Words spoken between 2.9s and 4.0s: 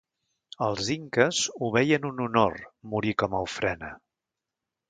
morir com a ofrena.